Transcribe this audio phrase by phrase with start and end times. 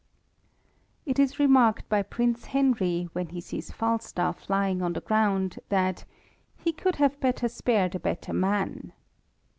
[1.05, 6.05] It is remarlced by Prince Henry, when he sees Falstal lying on the ground, that
[6.57, 8.93] he could have better spared a bettet man.